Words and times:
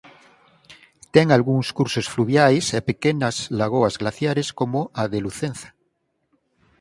Ten 1.13 1.27
algúns 1.29 1.67
cursos 1.77 2.05
fluviais 2.13 2.65
e 2.77 2.79
pequenas 2.89 3.35
lagoas 3.59 3.95
glaciares 4.01 4.47
como 4.59 4.79
a 5.01 5.03
de 5.11 5.19
Lucenza. 5.25 5.69